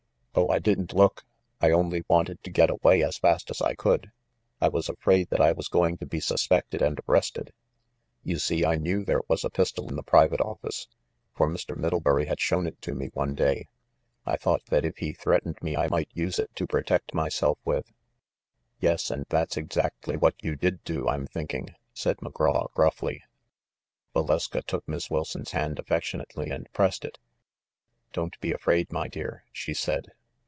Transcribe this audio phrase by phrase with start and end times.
[0.33, 1.25] "Oh, I didn't look!
[1.59, 4.11] I only wanted to get away as fast as I could.
[4.61, 7.51] I was afraid that I was going to be suspected and arrested.
[8.23, 10.87] You see, I knew there was a pistol in the private office,
[11.35, 11.75] for Mr.
[11.75, 13.67] Middlebury had shown it to me one day.
[14.25, 17.59] I thought that if he threat ened me I might use it to protect myself
[17.65, 17.91] with."
[18.79, 23.21] "Yes, and that's exactly what you did do, I'm think ing," said McGraw gruffly.
[24.15, 27.19] Valeska took Miss Wilson's hand affectionately and pressed it.
[28.13, 30.13] "Don't be afraid, my dear," she said.